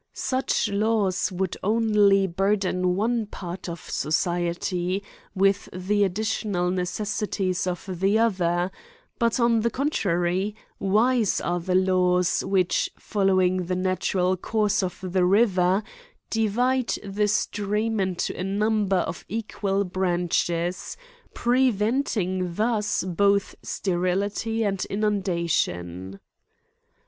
Such 0.15 0.67
laws 0.67 1.31
would 1.31 1.57
only 1.61 2.25
burden 2.25 2.95
one 2.95 3.27
part 3.27 3.69
of 3.69 3.87
society 3.87 5.03
with 5.35 5.69
the 5.71 6.03
additional 6.03 6.71
necessities 6.71 7.67
of 7.67 7.81
tho 7.85 7.93
CRIMES 7.93 7.99
AXD 7.99 7.99
PUNISHMENTS. 7.99 8.13
lii> 8.39 8.45
Other; 8.47 8.71
but, 9.19 9.39
on 9.39 9.59
the 9.59 9.69
contrary, 9.69 10.55
wise 10.79 11.39
are 11.41 11.59
the 11.59 11.75
laws 11.75 12.43
which, 12.43 12.89
following 12.97 13.65
the 13.67 13.75
natural 13.75 14.35
course 14.37 14.81
of 14.81 14.97
the 15.03 15.23
river, 15.23 15.83
divide 16.31 16.95
the 17.03 17.27
stream 17.27 17.99
into 17.99 18.35
a 18.35 18.43
number 18.43 18.97
of 18.97 19.23
equal 19.29 19.83
branch 19.83 20.49
es, 20.49 20.97
preventing 21.35 22.55
thus 22.55 23.03
both 23.03 23.53
sterility 23.61 24.63
and 24.63 24.83
inundation. 24.85 26.19